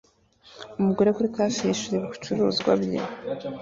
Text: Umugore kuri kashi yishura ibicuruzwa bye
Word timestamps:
Umugore 0.79 1.09
kuri 1.17 1.27
kashi 1.35 1.61
yishura 1.67 1.95
ibicuruzwa 2.05 2.71
bye 2.81 2.99